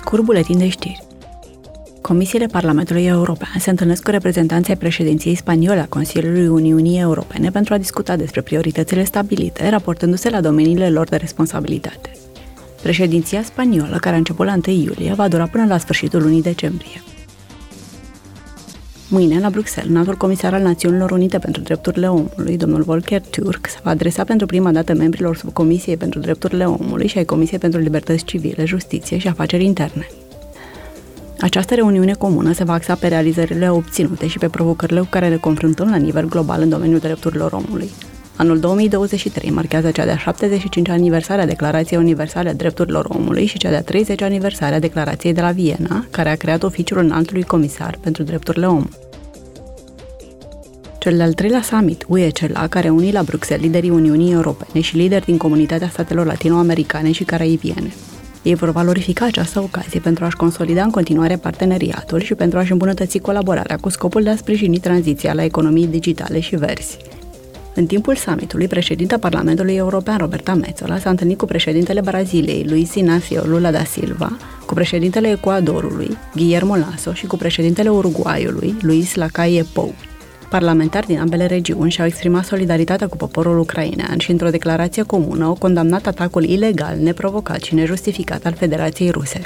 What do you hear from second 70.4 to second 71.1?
Metzola, s-a